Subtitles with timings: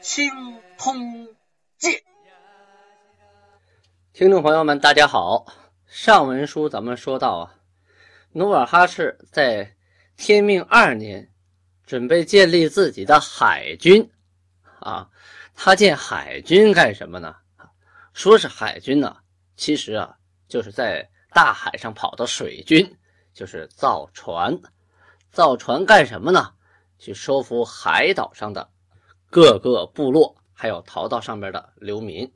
[0.00, 0.30] 清
[0.78, 1.28] 通
[1.76, 1.92] 鉴》。
[4.14, 5.44] 听众朋友们，大家好。
[5.86, 7.54] 上文书咱们说到啊，
[8.32, 9.76] 努尔哈赤在
[10.16, 11.30] 天命二年
[11.84, 14.10] 准备建立自己的海军
[14.78, 15.10] 啊。
[15.54, 17.36] 他建海军干什么呢？
[18.14, 19.18] 说是海军呢，
[19.56, 20.16] 其实啊，
[20.48, 22.96] 就是在大海上跑的水军，
[23.34, 24.58] 就是造船。
[25.30, 26.54] 造船干什么呢？
[26.98, 28.70] 去收服海岛上的
[29.30, 32.30] 各个部落，还有逃到上边的流民。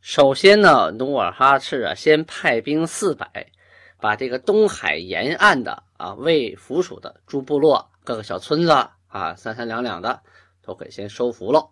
[0.00, 3.50] 首先呢，努尔哈赤啊，先派兵四百，
[3.98, 8.70] 把这个东海沿岸的啊未附属的诸部落、各个小村子
[9.08, 10.22] 啊，三三两两的
[10.62, 11.68] 都给先收服了。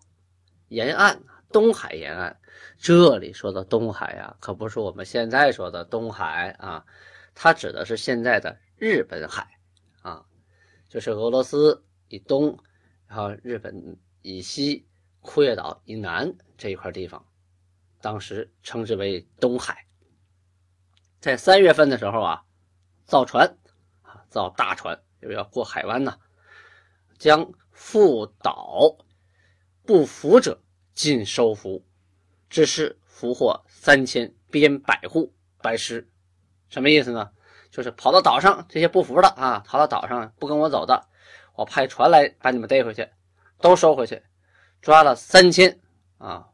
[0.67, 2.37] 沿岸，东海沿岸，
[2.77, 6.85] 这里说的东海啊，可不是我们现在说的东海啊，
[7.33, 9.47] 它指的是现在的日本海
[10.01, 10.25] 啊。
[10.89, 12.59] 就是俄罗斯以东，
[13.07, 13.97] 然后日本
[14.29, 14.85] 以西，
[15.21, 17.25] 库页岛以南这一块地方，
[17.99, 19.87] 当时称之为东海。
[21.19, 22.43] 在三月份的时候啊，
[23.05, 23.57] 造船
[24.03, 26.19] 啊，造大船，因为要过海湾呢，
[27.17, 28.97] 将赴岛
[29.83, 30.61] 不服者
[30.93, 31.83] 尽收服，
[32.51, 36.07] 只是俘获三千，编百户，百师，
[36.69, 37.31] 什么意思呢？
[37.71, 41.07] 就是跑到岛上，这些不服的啊，逃到岛上不跟我走的，
[41.55, 43.09] 我派船来把你们逮回去，
[43.59, 44.21] 都收回去，
[44.81, 45.79] 抓了三千
[46.17, 46.49] 啊，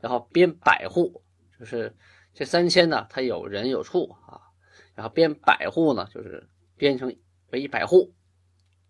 [0.00, 1.22] 然后编百户，
[1.58, 1.96] 就是
[2.34, 4.40] 这三千呢，他有人有处啊，
[4.94, 7.14] 然后编百户呢，就是编成
[7.50, 8.12] 为一百户，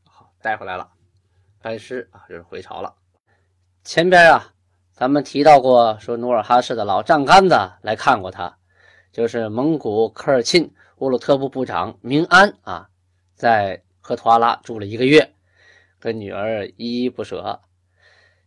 [0.04, 0.90] 好带回来了，
[1.60, 2.94] 班师啊，就是回朝了。
[3.84, 4.52] 前边啊，
[4.92, 8.58] 咱们提到过，说努尔哈赤的老丈杆子来看过他，
[9.12, 10.70] 就是蒙古科尔沁。
[10.98, 12.88] 乌鲁特部部长明安啊，
[13.34, 15.34] 在赫图阿拉住了一个月，
[16.02, 17.60] 跟女儿依依不舍。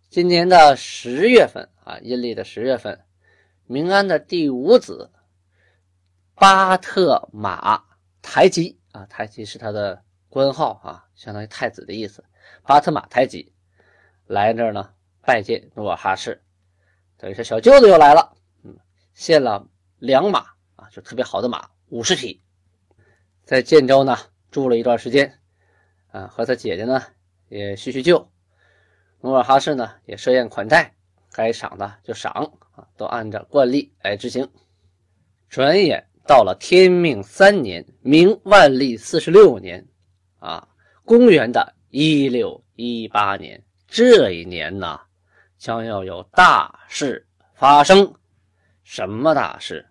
[0.10, 3.06] 今年的十月份啊，阴历的十月份，
[3.66, 5.10] 明安的第五子
[6.34, 7.82] 巴特马
[8.22, 12.22] 台吉啊，台吉是他的官号啊，相当于太子的意思。
[12.64, 13.54] 巴特马台吉
[14.28, 16.44] 来这儿呢，拜见努尔哈赤，
[17.16, 18.78] 等于是小舅子又来了，嗯，
[19.14, 19.66] 献了
[20.00, 20.40] 两马
[20.76, 22.42] 啊，就特别好的马，五十匹。
[23.46, 24.18] 在建州呢
[24.52, 25.40] 住了一段时间，
[26.12, 27.02] 啊，和他姐姐呢
[27.50, 28.30] 也叙叙旧。
[29.22, 30.94] 努尔哈赤呢也设宴款待，
[31.32, 32.32] 该赏的就赏
[32.76, 34.48] 啊，都按照惯例来执行。
[35.50, 39.88] 转眼到了天命三年，明万历四十六年，
[40.40, 40.68] 啊，
[41.04, 45.00] 公元的一六一八年，这一年呢
[45.58, 48.14] 将要有大事发生。
[48.84, 49.86] 什么大事？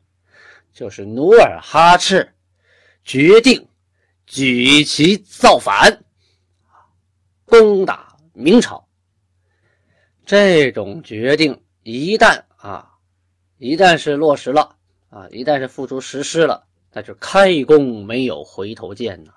[0.72, 2.31] 就是努尔哈赤。
[3.04, 3.69] 决定
[4.25, 6.03] 举旗造反，
[7.60, 8.84] 攻打明朝。
[10.26, 12.91] 这种决定一旦啊，
[13.59, 14.75] 一旦是落实了
[15.09, 19.32] 啊，一旦是付诸实施了，那就开弓没有回头箭呐！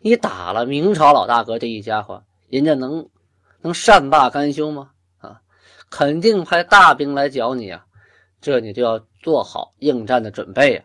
[0.00, 3.08] 你打了明朝老大哥这一家伙，人家能
[3.62, 4.92] 能善罢甘休吗？
[5.18, 5.40] 啊，
[5.90, 7.84] 肯定派大兵来剿你啊！
[8.40, 10.84] 这你就要做好应战的准备啊！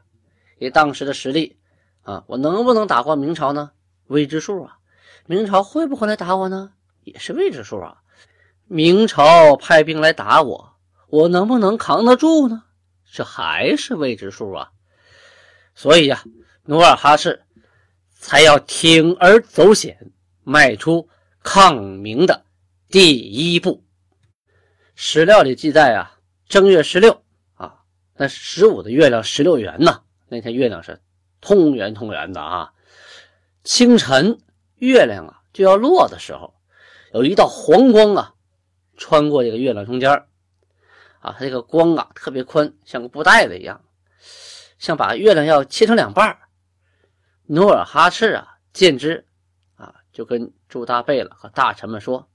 [0.57, 1.55] 以当时的实力。
[2.01, 3.71] 啊，我能不能打过明朝呢？
[4.07, 4.79] 未知数啊。
[5.27, 6.71] 明朝会不会来打我呢？
[7.03, 7.97] 也是未知数啊。
[8.67, 10.73] 明朝派兵来打我，
[11.07, 12.63] 我能不能扛得住呢？
[13.11, 14.71] 这还是未知数啊。
[15.73, 16.23] 所以呀，
[16.65, 17.43] 努尔哈赤
[18.11, 20.11] 才要铤而走险，
[20.43, 21.09] 迈出
[21.41, 22.45] 抗明的
[22.89, 23.83] 第一步。
[24.95, 27.23] 史料里记载啊，正月十六
[27.55, 27.81] 啊，
[28.15, 30.99] 那十五的月亮十六圆呢，那天月亮是。
[31.41, 32.73] 通圆通圆的啊！
[33.63, 34.39] 清晨，
[34.77, 36.53] 月亮啊就要落的时候，
[37.13, 38.33] 有一道黄光啊
[38.97, 40.11] 穿过这个月亮中间
[41.19, 43.81] 啊，它这个光啊特别宽，像个布袋子一样，
[44.77, 46.37] 像把月亮要切成两半
[47.45, 49.25] 努尔哈赤啊见之
[49.75, 52.27] 啊，就跟朱大贝勒和大臣们说：“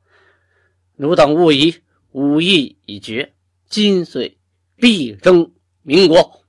[0.97, 1.83] 汝等勿疑，
[2.13, 3.35] 吾意已决，
[3.69, 4.39] 今岁
[4.77, 5.53] 必争
[5.83, 6.45] 民国。”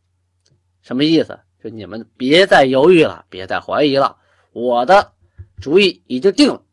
[0.82, 1.40] 什么意思？
[1.64, 4.18] 就你们别再犹豫了，别再怀疑了，
[4.52, 5.14] 我的
[5.62, 6.64] 主意已经定了。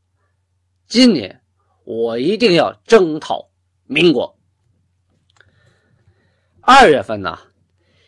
[0.86, 1.42] 今年
[1.84, 3.50] 我一定要征讨
[3.84, 4.38] 民国。
[6.62, 7.38] 二月份呢，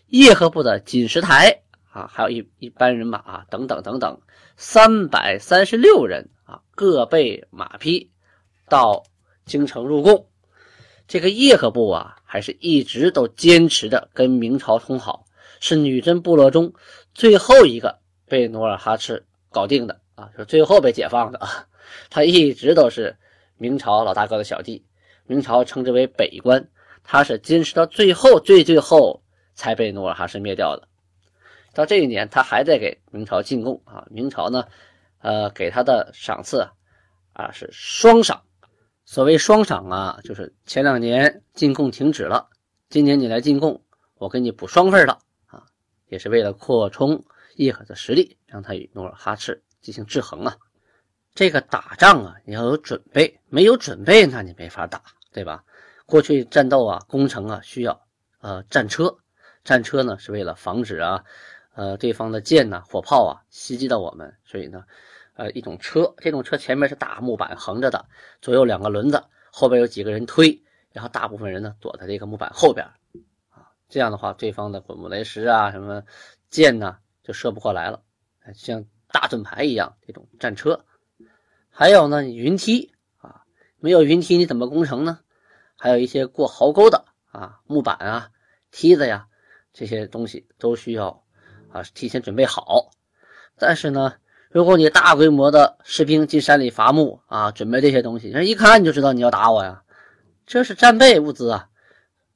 [0.07, 4.21] 叶赫部的锦石台啊，还有一一班人马啊，等等等等，
[4.57, 8.11] 三百三十六人啊，各备马匹
[8.67, 9.05] 到
[9.45, 10.27] 京城入贡。
[11.07, 15.27] 这个叶赫部啊，还是一直都坚持着跟明朝通好，
[15.61, 16.73] 是女真部落中
[17.13, 21.67] 最后一个被努尔哈赤搞定的啊，是最后被解放的啊。
[22.11, 23.17] 他一直都是
[23.57, 24.85] 明朝老大哥的小弟，
[25.27, 26.69] 明朝称之为北关，
[27.03, 29.23] 他是坚持到最后，最最后
[29.55, 30.87] 才被努尔哈赤灭掉的。
[31.73, 34.07] 到这一年，他还在给明朝进贡啊。
[34.11, 34.67] 明朝呢，
[35.21, 36.69] 呃，给他的赏赐
[37.33, 38.43] 啊是双赏。
[39.07, 42.49] 所谓双赏啊，就是前两年进贡停止了，
[42.91, 43.83] 今年你来进贡，
[44.19, 45.65] 我给你补双份了啊，
[46.09, 47.25] 也是为了扩充
[47.57, 50.57] 叶赫的实力，让他与努尔哈赤进行制衡啊。
[51.35, 55.01] 这个打仗啊，你要有准备，没有准备，那你没法打，
[55.33, 55.65] 对吧？
[56.05, 58.05] 过去战斗啊，攻城啊，需要
[58.41, 59.17] 呃战车，
[59.63, 61.25] 战车呢是为了防止啊，
[61.75, 64.85] 呃对方的箭呐、火炮啊袭击到我们，所以呢，
[65.35, 68.05] 呃一种车，这种车前面是大木板横着的，
[68.43, 69.23] 左右两个轮子，
[69.53, 70.61] 后边有几个人推，
[70.93, 72.85] 然后大部分人呢躲在这个木板后边
[73.51, 76.03] 啊，这样的话，对方的滚木雷石啊、什么
[76.51, 78.03] 箭呢就射不过来了，
[78.53, 80.85] 像大盾牌一样这种战车。
[81.71, 83.43] 还有呢，云梯啊，
[83.79, 85.21] 没有云梯你怎么攻城呢？
[85.77, 88.31] 还有一些过壕沟的啊，木板啊、
[88.71, 89.27] 梯子呀，
[89.73, 91.25] 这些东西都需要
[91.73, 92.91] 啊提前准备好。
[93.57, 94.15] 但是呢，
[94.51, 99.83] 如果你大规模的士兵进山里伐木啊，准备这些东西，人一看就知道你要打我呀，
[100.47, 101.69] 这是战备物资啊。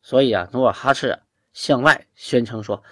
[0.00, 1.18] 所以啊，努尔哈赤
[1.52, 2.82] 向外宣称说：“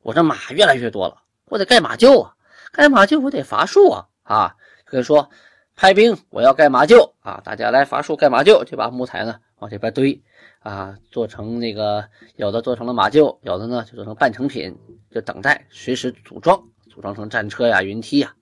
[0.00, 2.34] 我这马越来越多了，我得盖马厩啊，
[2.72, 5.30] 盖马厩我得伐树啊啊，可以说。”
[5.74, 7.40] 派兵，我要盖马厩啊！
[7.42, 10.22] 大家来伐树盖马厩，就把木材呢往这边堆
[10.58, 14.78] 啊，做成那个有的做成了马厩，有的呢就做成半成品，
[15.10, 18.34] 就等待随时组装，组装成战车呀、云梯呀。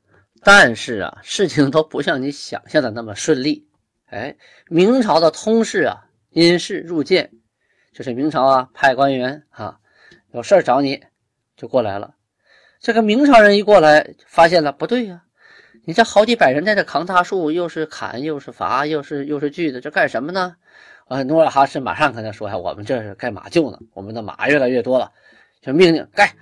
[0.43, 3.69] 但是啊，事情都不像你想象的那么顺利。
[4.07, 4.37] 哎，
[4.67, 7.31] 明朝的通事啊，因事入见，
[7.95, 9.79] 就是明朝啊派官员啊
[10.33, 11.01] 有事找你，
[11.57, 12.15] 就过来了。
[12.81, 15.23] 这个明朝人一过来，发现了不对呀。
[15.85, 20.57] 你这好几百人在这扛大树，又是砍又是伐，又是又是锯的，这干什么呢？
[21.07, 25.13] 啊，努尔哈赤马上跟他说：“呀，我们这是盖马厩呢，我们的马越来越多了，
[25.61, 26.35] 就命令盖。”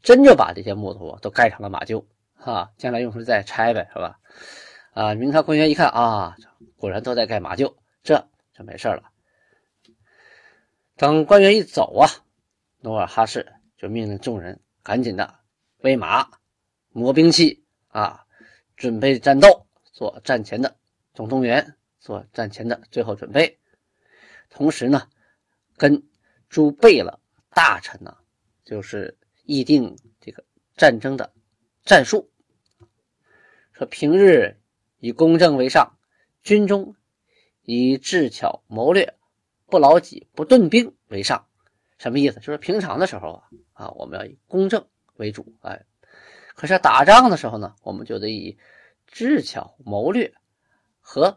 [0.00, 2.04] 真就把这些木头都盖成了马厩，
[2.36, 4.18] 哈，将来用时再拆呗，是吧？
[4.92, 6.36] 啊，明朝官员一看啊，
[6.76, 9.02] 果然都在盖马厩，这就没事了。
[10.96, 12.06] 等官员一走啊，
[12.80, 13.44] 努尔哈赤
[13.78, 15.34] 就命令众人赶紧的
[15.84, 16.26] 喂马、
[16.92, 18.24] 磨兵器啊。
[18.74, 20.76] 准备战斗，做战前的
[21.12, 23.58] 总动员，做战前的最后准备。
[24.48, 25.08] 同时呢，
[25.76, 26.02] 跟
[26.48, 27.20] 诸贝勒
[27.50, 28.16] 大臣呢，
[28.64, 30.42] 就是议定这个
[30.74, 31.32] 战争的
[31.84, 32.32] 战术。
[33.72, 34.58] 说平日
[34.98, 35.98] 以公正为上，
[36.42, 36.96] 军中
[37.62, 39.14] 以智巧谋略、
[39.66, 41.46] 不劳己不顿兵为上。
[41.98, 42.40] 什么意思？
[42.40, 44.84] 就是平常的时候啊，啊，我们要以公正
[45.16, 45.84] 为主，哎。
[46.54, 48.56] 可是打仗的时候呢，我们就得以
[49.06, 50.32] 智巧谋略
[51.00, 51.36] 和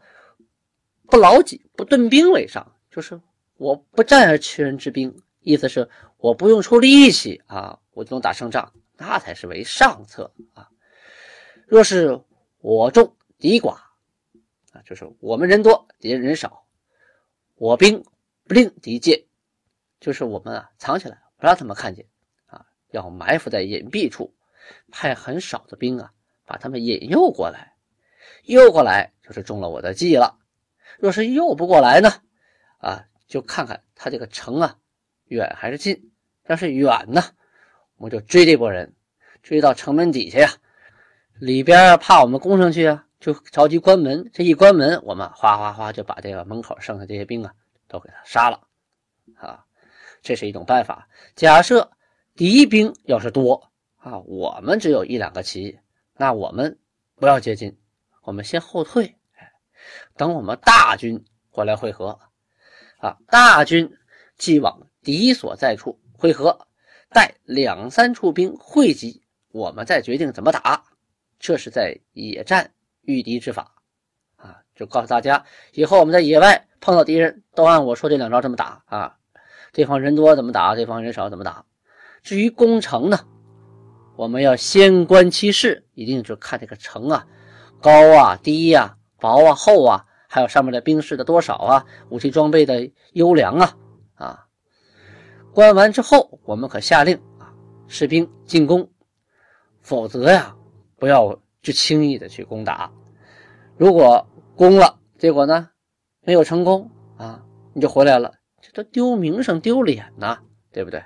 [1.06, 3.20] 不劳己不顿兵为上，就是
[3.56, 10.70] 我不战而屈人之兵，意思是我不用出力气啊，我就能打胜仗，那才是为上策啊。
[11.66, 12.22] 若是
[12.60, 13.72] 我众敌寡
[14.72, 16.64] 啊，就是我们人多敌人人少，
[17.56, 18.04] 我兵
[18.44, 19.24] 不令敌见，
[19.98, 22.06] 就是我们啊藏起来不让他们看见，
[22.90, 24.34] 要埋伏在隐蔽处。
[24.92, 26.12] 派很少的兵啊，
[26.44, 27.74] 把他们引诱过来，
[28.44, 30.38] 诱过来就是中了我的计了。
[30.98, 32.12] 若是诱不过来呢，
[32.78, 34.76] 啊，就看看他这个城啊，
[35.24, 36.10] 远还是近。
[36.48, 37.22] 要是远呢，
[37.96, 38.94] 我们就追这波人，
[39.42, 40.50] 追到城门底下呀，
[41.38, 44.30] 里边怕我们攻上去啊，就着急关门。
[44.32, 47.54] 这一关门，我们哗哗哗就把这个门口剩下这些兵啊，
[47.86, 48.66] 都给他杀了。
[49.36, 49.64] 啊，
[50.20, 51.08] 这是一种办法。
[51.34, 51.90] 假设
[52.38, 53.68] 敌兵要是多。
[53.96, 55.76] 啊，我们只有一两个旗，
[56.16, 56.78] 那我们
[57.16, 57.76] 不要接近，
[58.22, 59.16] 我们先后退，
[60.16, 62.16] 等我们大军过来会合。
[62.98, 63.92] 啊，大军
[64.36, 66.68] 既往敌所在处会合，
[67.10, 70.84] 待两三处兵汇集，我们再决定怎么打。
[71.40, 73.74] 这是在野战御敌之法。
[74.36, 79.18] 啊，就告诉大家，以后我们在野外碰到敌人，都按我说这两招这么打啊。
[79.72, 81.64] 对方人多怎么打，对方人少怎么打。
[82.22, 83.18] 至于攻城呢？
[84.16, 87.26] 我们要先观其势，一定就看这个城啊，
[87.80, 93.76] 高啊、低呀、薄啊、厚啊，还有上面的兵士的多少啊，武器装备的优良啊
[94.14, 94.44] 啊。
[95.54, 97.54] 关完之后，我们可下令啊，
[97.86, 98.90] 士兵进攻，
[99.80, 100.56] 否则呀，
[100.96, 102.90] 不要去轻易的去攻打。
[103.76, 105.70] 如果攻了，结果呢
[106.22, 110.40] 没有成功啊，你就回来了，这都丢名声丢脸呐，
[110.72, 111.04] 对不对？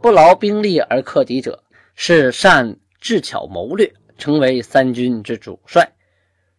[0.00, 1.64] 不劳兵力而克敌者，
[1.96, 5.92] 是善智巧谋略，成为三军之主帅。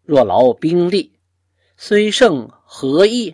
[0.03, 1.13] 若劳兵力，
[1.77, 3.33] 虽胜何益？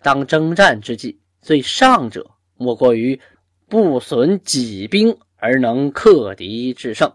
[0.00, 3.20] 当征战之际，最上者莫过于
[3.68, 7.12] 不损己兵而能克敌制胜。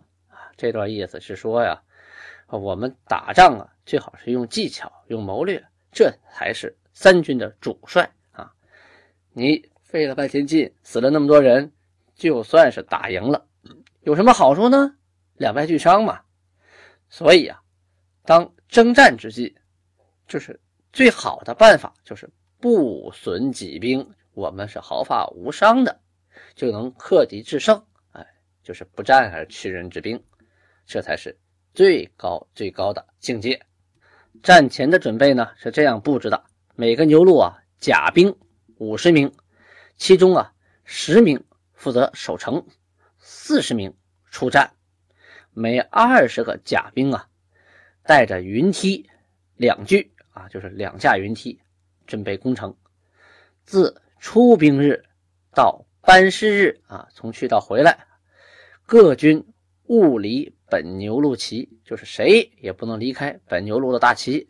[0.57, 1.81] 这段意思是说呀，
[2.47, 5.63] 我们打仗啊，最好是用技巧、用谋略，
[5.93, 8.51] 这才是三军的主帅啊。
[9.31, 11.71] 你费了半天劲，死了那么多人。
[12.21, 13.47] 就算是打赢了，
[14.01, 14.95] 有什么好处呢？
[15.37, 16.21] 两败俱伤嘛。
[17.09, 17.59] 所以啊，
[18.25, 19.57] 当征战之际，
[20.27, 20.61] 就是
[20.93, 25.99] 最好的办法就是不损己兵，我们是毫发无伤的，
[26.53, 27.83] 就能克敌制胜。
[28.11, 28.23] 哎，
[28.61, 30.23] 就是不战而屈人之兵，
[30.85, 31.35] 这才是
[31.73, 33.59] 最高最高的境界。
[34.43, 36.39] 战前的准备呢是这样布置的：
[36.75, 38.31] 每个牛录啊，甲兵
[38.77, 39.33] 五十名，
[39.97, 41.43] 其中啊十名。
[41.81, 42.63] 负责守城，
[43.17, 43.91] 四十名
[44.29, 44.71] 出战，
[45.51, 47.27] 每二十个甲兵啊，
[48.03, 49.09] 带着云梯
[49.55, 51.59] 两具啊，就是两架云梯，
[52.05, 52.77] 准备攻城。
[53.63, 55.03] 自出兵日
[55.55, 58.05] 到班师日啊，从去到回来，
[58.85, 59.43] 各军
[59.85, 64.47] 勿离本牛路旗，就是谁也不能离开本牛路的大旗。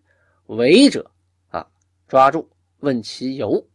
[0.47, 1.09] 违者
[1.47, 1.65] 啊，
[2.09, 3.65] 抓住问其由。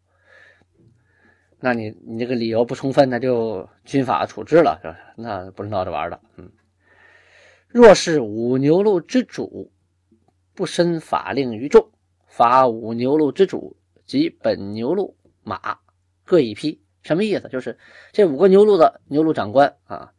[1.59, 4.97] 那你你这个理由不充分，那就军法处置了，是吧？
[5.17, 6.21] 那不是闹着玩的。
[6.37, 6.53] 嗯，
[7.67, 9.73] 若是五牛路之主
[10.55, 11.91] 不申法令于众，
[12.27, 15.79] 罚五牛路之主及本牛路马
[16.25, 16.83] 各一匹。
[17.03, 17.49] 什么意思？
[17.49, 17.79] 就是
[18.13, 20.13] 这五个牛路的牛路长官啊，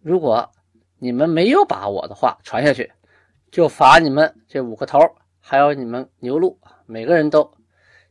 [0.00, 0.48] 如果
[0.98, 2.92] 你们没有把我的话传下去，
[3.50, 5.00] 就罚你们这五个头，
[5.40, 7.52] 还有你们牛路，每个人都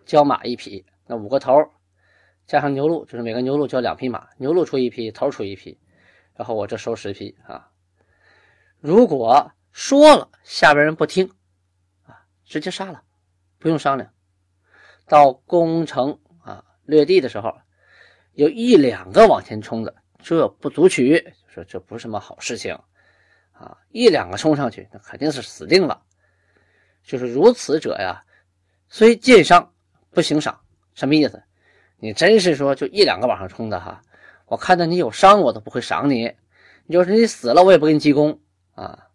[0.06, 0.86] 交马一匹。
[1.06, 1.54] 那五个头。
[2.48, 5.78] 加上牛鹿，就是每个牛鹿交两匹马，牛鹿出一匹，头出一匹，
[6.34, 7.70] 然后我这收十匹啊。
[8.80, 11.30] 如果说了，下边人不听
[12.06, 13.04] 啊，直接杀了，
[13.60, 14.10] 不用商量。
[15.06, 17.54] 到攻城啊掠地的时候，
[18.32, 22.74] 有一两个往前冲的，这不足取，说这不是什么好事情
[23.52, 23.78] 啊。
[23.90, 26.02] 一两个冲上去，那肯定是死定了。
[27.04, 28.24] 就是如此者呀，
[28.88, 29.74] 虽见伤
[30.12, 30.62] 不行赏，
[30.94, 31.44] 什么意思？
[32.00, 34.02] 你真是说就一两个往上冲的哈，
[34.46, 36.32] 我看到你有伤，我都不会赏你。
[36.86, 38.40] 你就是你死了，我也不给你记功
[38.76, 39.08] 啊。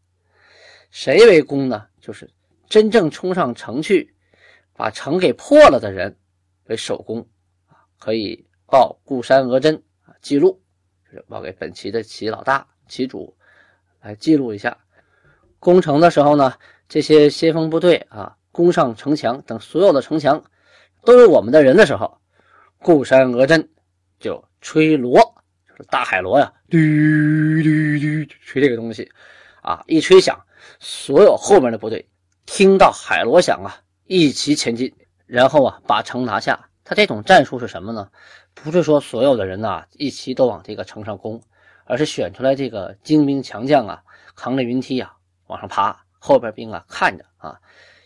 [0.91, 1.87] 谁为功呢？
[2.01, 2.29] 就是
[2.69, 4.15] 真正冲上城去，
[4.75, 6.19] 把城给破了的人
[6.65, 7.27] 为首功
[7.69, 10.61] 啊，可以报固山额真啊记录，
[11.07, 13.37] 就是报给本旗的旗老大、旗主
[14.01, 14.77] 来记录一下。
[15.61, 16.55] 攻城的时候呢，
[16.89, 20.45] 这些先锋部队啊，攻上城墙等所有的城墙
[21.05, 22.19] 都是我们的人的时候。
[22.83, 23.69] 固山额真
[24.19, 25.21] 就吹锣，
[25.69, 27.69] 就是大海螺呀，嘟嘟
[28.01, 29.11] 嘟，吹这个东西
[29.63, 30.39] 啊，一吹响，
[30.81, 32.09] 所有后面的部队
[32.45, 34.93] 听到海螺响啊，一齐前进，
[35.27, 36.69] 然后啊，把城拿下。
[36.85, 38.11] 他这种战术是什么呢？
[38.55, 41.41] 不是说所有的人呐一齐都往这个城上攻，
[41.85, 44.03] 而是选出来这个精兵强将啊，
[44.35, 45.15] 扛着云梯啊
[45.47, 47.61] 往上爬，后边兵啊看着啊，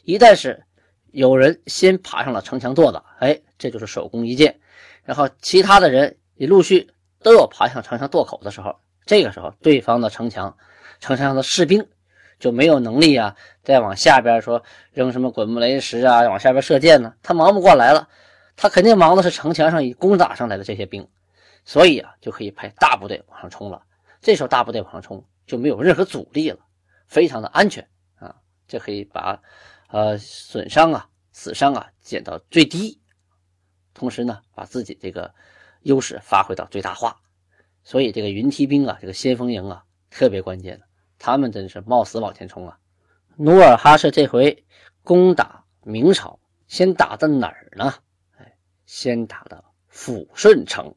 [0.05, 0.63] 一旦是
[1.11, 4.61] 有人先爬上了城墙垛子，哎，这就是首功一件。
[5.07, 6.91] 然后其他的人也陆续
[7.23, 10.55] 都有爬向城墙垛口的时候，这个时候对方的城墙、
[11.01, 11.89] 城墙上的士兵
[12.39, 18.09] 就没有能力啊，再往下边说扔什么滚木雷石啊，往下边射箭呢，他忙不过来了，
[18.57, 21.09] 他肯定忙的是城墙上以攻打上来的这些兵，
[21.65, 23.81] 所以啊，就可以派大部队往上冲了。
[24.21, 26.59] 这时候大部队往上冲就没有任何阻力了，
[27.07, 27.87] 非常的安全
[28.19, 28.35] 啊，
[28.67, 29.41] 就可以把
[29.89, 33.01] 呃损伤啊、死伤啊减到最低。
[33.97, 35.35] 同时呢，把自己这个
[35.81, 37.17] 优势发挥到最大化，
[37.83, 40.83] 所以这个云梯兵啊，这个先锋营啊，特别关键，
[41.19, 42.79] 他们真是冒死往前冲啊！
[43.37, 44.65] 努尔哈赤这回
[45.03, 46.39] 攻打明朝，
[46.69, 47.95] 先打的哪儿呢？
[48.37, 50.95] 哎，先打的抚顺城，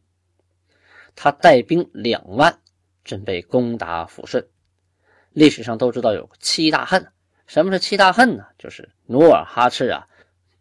[1.16, 2.60] 他带兵两万，
[3.06, 4.46] 准备攻打抚顺。
[5.32, 7.08] 历史上都知道有七大恨，
[7.48, 8.46] 什么是七大恨呢？
[8.58, 10.06] 就是努尔哈赤啊。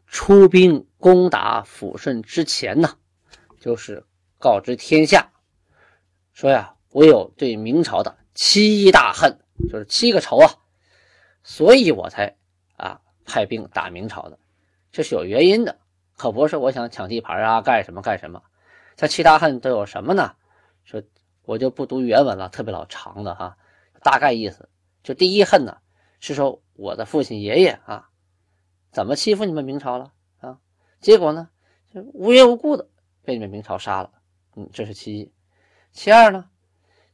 [0.09, 2.97] 出兵攻打抚顺之前呢，
[3.61, 4.05] 就是
[4.39, 5.31] 告知天下，
[6.33, 9.39] 说呀，我有对明朝的七大恨，
[9.71, 10.51] 就是七个仇啊，
[11.43, 12.37] 所以我才
[12.77, 14.39] 啊派兵打明朝的，
[14.91, 15.79] 这是有原因的，
[16.17, 18.43] 可不是我想抢地盘啊，干什么干什么。
[18.97, 20.35] 这七大恨都有什么呢？
[20.85, 21.03] 说
[21.45, 23.57] 我就不读原文了，特别老长的哈，
[24.03, 24.69] 大概意思
[25.03, 25.77] 就第一恨呢，
[26.19, 28.09] 是说我的父亲爷爷啊，
[28.91, 30.59] 怎么欺负你们明朝了啊？
[31.01, 31.49] 结果呢，
[31.93, 32.89] 无缘无故的
[33.23, 34.11] 被你们明朝杀了，
[34.57, 35.33] 嗯，这是其一。
[35.93, 36.51] 其二呢，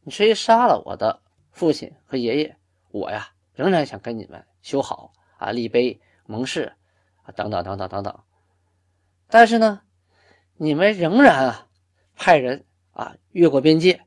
[0.02, 2.56] 你虽杀了我的父亲和爷爷，
[2.90, 6.72] 我呀仍然想跟你们修好啊，立碑盟誓
[7.22, 8.20] 啊，等等等等等等。
[9.28, 9.82] 但是呢，
[10.56, 11.68] 你们仍然啊
[12.14, 14.04] 派人啊越过边界，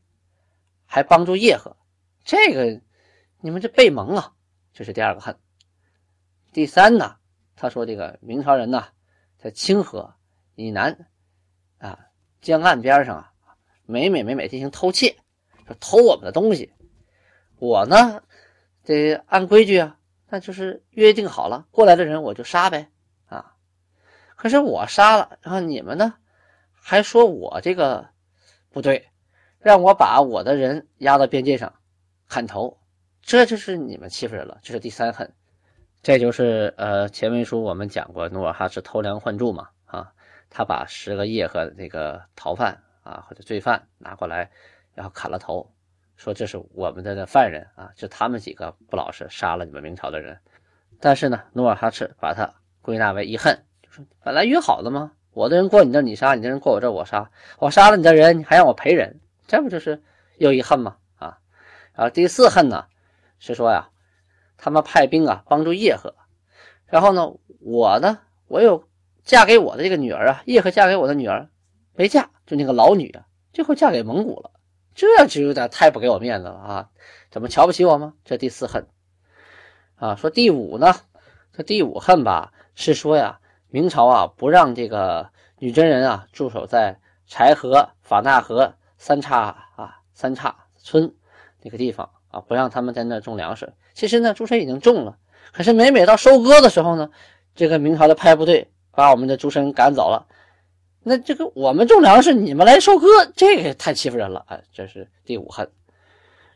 [0.86, 1.76] 还帮助叶赫，
[2.24, 2.82] 这个
[3.42, 4.34] 你们这背盟啊，
[4.74, 5.38] 这是第二个恨。
[6.54, 7.18] 第三呢，
[7.58, 8.86] 他说这个明朝人呢，
[9.38, 10.14] 在清河
[10.56, 11.10] 以南
[11.80, 12.00] 啊
[12.40, 13.34] 江岸边上啊。
[13.90, 15.16] 每每每每进行偷窃，
[15.66, 16.74] 说偷我们的东西，
[17.58, 18.22] 我呢
[18.84, 19.98] 得按规矩啊，
[20.28, 22.90] 那就是约定好了，过来的人我就杀呗
[23.28, 23.56] 啊。
[24.36, 26.16] 可是我杀了，然后你们呢
[26.74, 28.10] 还说我这个
[28.72, 29.08] 不对，
[29.58, 31.74] 让我把我的人押到边界上
[32.28, 32.78] 砍头，
[33.22, 35.34] 这就是你们欺负人了，这是第三恨。
[36.02, 40.12] 这就是呃前文书我们讲过，努尔哈赤偷梁换柱嘛啊，
[40.50, 42.82] 他把十个叶和那个逃犯。
[43.08, 44.52] 啊，或者罪犯拿过来，
[44.94, 45.72] 然后砍了头，
[46.18, 50.38] 说这是我们的犯人啊，就他们几个不老实，杀了你们明朝的人。
[51.00, 55.14] 但是呢，努尔哈赤把他归纳为一恨，就说本来约好的吗？
[55.32, 60.04] 我的人过你这你杀，你的人过我这我杀，我杀了你的人，你还让我赔人，这不就是
[60.38, 60.98] 又一恨吗？
[61.16, 61.40] 啊，
[61.94, 62.88] 然后第四恨呢，
[63.40, 63.88] 是说呀，
[64.58, 66.16] 他们派兵啊帮助叶赫，
[66.86, 68.88] 然后呢，我呢，我有
[69.24, 71.50] 嫁给我的这个女儿啊，叶赫嫁给我的女儿。
[72.00, 74.52] 没嫁，就那个老女啊，最后嫁给蒙古了，
[74.94, 76.90] 这就有点太不给我面子了啊！
[77.32, 78.14] 怎么瞧不起我吗？
[78.24, 78.86] 这第四恨
[79.96, 80.16] 啊。
[80.16, 80.94] 说第五呢，
[81.54, 91.16] 这第五恨吧，是说呀，明朝啊不让这个女真人啊驻守在柴河、法纳河三岔啊三岔村
[91.64, 93.74] 那个地方啊，不让他们在那种粮食。
[93.98, 95.18] 其实呢，诸神已经种了，
[95.52, 97.10] 可是每每到收割的时候呢，
[97.56, 100.28] 这个明朝的派部队把我们的诸神赶走了。
[101.02, 105.72] 那这个我们种粮食，你们来收割，这个太欺负人了哎，这是第五恨。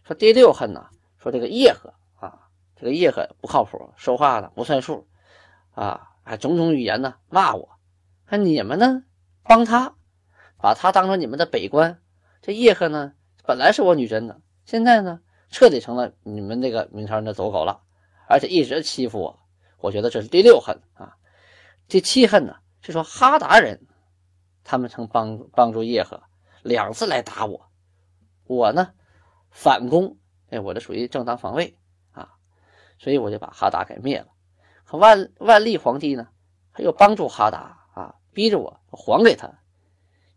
[0.04, 0.86] 说第六恨呢，
[1.18, 2.42] 说这个叶赫啊，
[2.76, 5.08] 这个叶赫不靠谱，说话呢不算数
[5.74, 7.70] 啊，还种种语言呢骂我。
[8.30, 9.02] 那你们呢，
[9.42, 9.96] 帮他，
[10.60, 12.00] 把他当成你们的北关。
[12.44, 15.22] 这叶赫呢，本来是我女真的，现在呢，
[15.52, 17.82] 彻底成了你们这个明朝人的走狗了，
[18.28, 19.40] 而且一直欺负我。
[19.78, 21.18] 我觉得这是第六恨啊。
[21.88, 23.86] 第七恨呢，是说哈达人。
[24.64, 26.22] 他们曾帮帮助叶赫
[26.62, 27.72] 两次来打我，
[28.46, 28.94] 我呢
[29.50, 30.18] 反攻，
[30.52, 31.76] 哎，我这属于正当防卫
[32.12, 32.30] 啊，
[33.00, 34.28] 所以我就把哈达给灭了。
[34.86, 36.28] 可万万历皇帝呢，
[36.74, 39.52] 他又帮助哈达啊，逼着我还给他。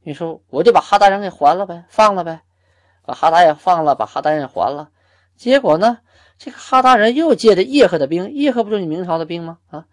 [0.01, 2.41] 你说我就把哈达人给还了呗，放了呗，
[3.03, 4.91] 把哈达也放了，把哈达人也还了。
[5.37, 5.99] 结果呢，
[6.39, 9.59] 这个哈达人又借着叶赫的兵，叶赫不就是你明朝的兵吗？
[9.69, 9.87] 啊，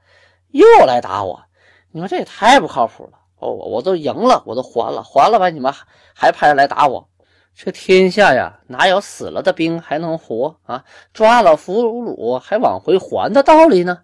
[0.49, 1.43] 又来打我，
[1.91, 3.19] 你说这也太不靠谱了。
[3.37, 5.49] 哦，我都赢了，我都还了，还了吧？
[5.49, 7.09] 你们还还派人来打我？
[7.53, 10.85] 这天下呀，哪有死了的兵还能活啊？
[11.11, 14.03] 抓了俘虏还往回还的道理呢？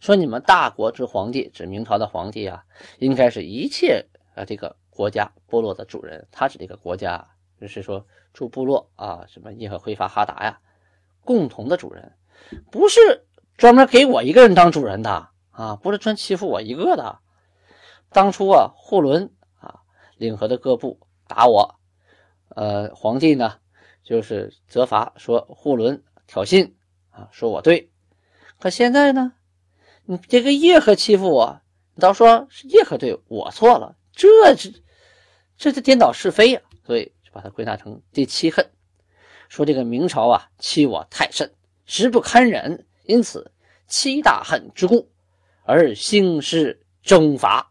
[0.00, 2.64] 说你们大国之皇帝，指明朝的皇帝啊，
[2.98, 6.26] 应该是一切啊这个国家部落的主人。
[6.32, 7.28] 他指这个国家，
[7.60, 10.60] 就是说住部落啊，什么叶赫辉发哈达呀，
[11.24, 12.14] 共同的主人，
[12.70, 17.18] 不是专门给我一个人当主人的啊，不是专欺负我一个的。
[18.08, 19.82] 当初啊，护伦啊，
[20.16, 21.76] 领河的各部打我，
[22.48, 23.58] 呃，皇帝呢
[24.02, 26.72] 就是责罚说护伦挑衅
[27.10, 27.92] 啊，说我对。
[28.58, 29.34] 可现在呢，
[30.04, 31.60] 你这个叶赫欺负我，
[31.94, 34.70] 你倒说是叶赫对我错了，这这
[35.56, 38.70] 这是颠倒是非呀，所以把它归纳成第七恨，
[39.48, 41.52] 说这个明朝啊欺我太甚，
[41.86, 43.52] 实不堪忍，因此
[43.86, 45.10] 七大恨之故
[45.64, 47.70] 而兴师征伐。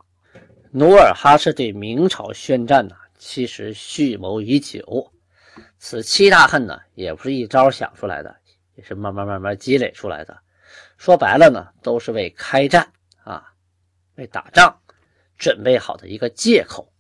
[0.71, 5.11] 努尔哈赤对明朝宣战呢，其实蓄谋已久。
[5.77, 8.35] 此七大恨呢，也不是一招想出来的，
[8.75, 10.37] 也是慢慢慢慢积累出来的。
[10.97, 12.91] 说白了呢，都是为开战
[13.23, 13.51] 啊，
[14.15, 14.79] 为打仗
[15.37, 16.91] 准备好的一个借口。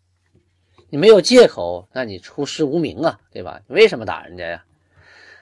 [0.89, 3.61] 你没有借口，那你出师无名啊，对吧？
[3.67, 4.65] 你为什么打人家呀？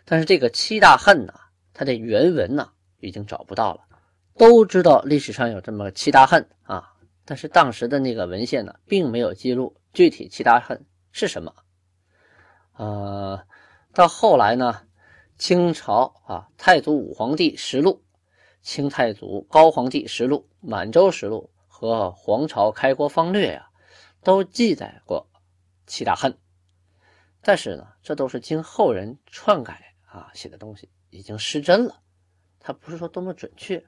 [0.06, 1.34] 但是这个七大恨呢，
[1.74, 3.82] 它的原文呢已经找不到了。
[4.36, 6.94] 都知道历史上有这么七大恨啊。
[7.26, 11.54] 但是当时的那个文献呢，并没有记录具体七大恨是什么。
[12.78, 13.44] 呃，
[13.94, 14.82] 到后来呢，
[15.38, 18.04] 清朝啊，太祖武皇帝实录、
[18.62, 23.70] 清太祖高皇帝实录、满洲实录和皇朝开国方略呀，
[24.24, 25.28] 都记载过
[25.88, 26.38] 七大恨。
[27.42, 32.02] 但是呢，这都是经后人篡改啊写的东西，已经失真了，
[32.60, 33.84] 它不是说多么准确。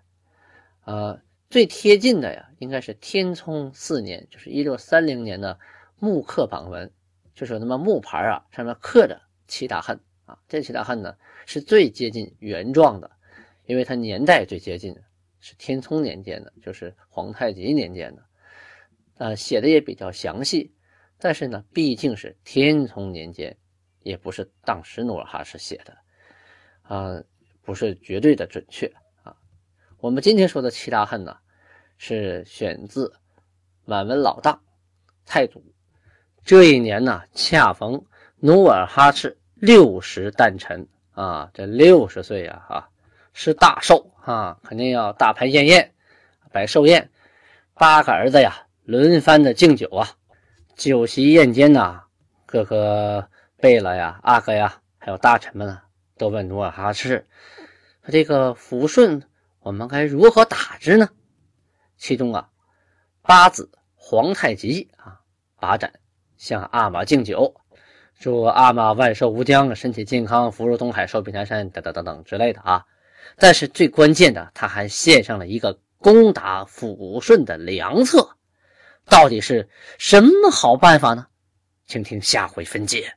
[0.86, 5.60] 呃，最贴近的呀，应该是天聪四年，就是一六三零年的
[6.00, 6.92] 木刻榜文，
[7.36, 10.40] 就是有那么木牌啊，上面刻着七大恨啊。
[10.48, 13.12] 这七大恨呢，是最接近原状的，
[13.66, 14.96] 因为它年代最接近，
[15.42, 18.24] 是天聪年间的，就是皇太极年间的。
[19.18, 20.72] 呃，写的也比较详细，
[21.20, 23.58] 但是呢，毕竟是天聪年间，
[24.04, 25.98] 也不是当时努尔哈赤写的，
[26.84, 27.22] 啊，
[27.62, 28.90] 不是绝对的准确
[29.22, 29.36] 啊。
[30.00, 31.36] 我们今天说的七大恨呢，
[31.98, 33.14] 是选自
[33.84, 34.62] 满文老大
[35.26, 35.62] 太祖
[36.46, 38.02] 这一年呢，恰逢
[38.38, 42.90] 努尔哈赤六十诞辰啊，这六十岁呀，啊，
[43.34, 45.94] 是大寿啊，肯定要大排宴宴，
[46.54, 47.12] 摆寿宴，
[47.74, 48.66] 八个儿子呀。
[48.86, 50.18] 轮番的敬酒啊，
[50.80, 52.04] 酒席宴间呐，
[52.46, 55.84] 各个贝勒呀、阿哥呀，还有大臣们啊，
[56.18, 57.28] 都问努尔哈赤
[58.02, 59.22] ：“说这个抚顺，
[59.60, 61.10] 我们该如何打之呢？”
[62.00, 62.48] 其中啊，
[63.22, 65.20] 八子皇太极啊，
[65.60, 65.92] 把盏
[66.38, 67.54] 向阿玛敬酒，
[68.18, 72.86] 祝阿玛万寿无疆，身体健康，福如东海，寿比南山，等等等等之类的啊。
[73.36, 78.38] 但是最关键的，他还献上了一个攻打抚顺的良策。
[79.10, 79.68] 到底是
[79.98, 81.26] 什么好办法呢？
[81.88, 83.12] 请听下回分解。